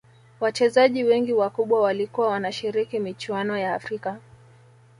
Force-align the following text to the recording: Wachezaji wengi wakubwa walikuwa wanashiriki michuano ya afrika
Wachezaji 0.39 1.03
wengi 1.03 1.33
wakubwa 1.33 1.81
walikuwa 1.81 2.27
wanashiriki 2.29 2.99
michuano 2.99 3.57
ya 3.57 3.75
afrika 3.75 4.19